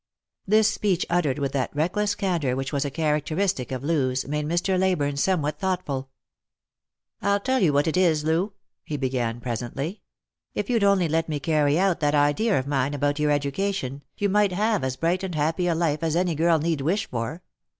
[0.47, 4.75] This speech uttered with that reckless candour which was a characteristic of Loo's, made Mr.
[4.79, 6.09] Leyburne somewhat thoughtful."
[7.21, 8.53] I'll tell you what it is, Loo,"
[8.83, 10.01] he began presently;"
[10.55, 14.27] if you'd Only let me carry out that idea of mine about your education, you
[14.27, 17.43] might have as bright and happy a life as any girl need wish for.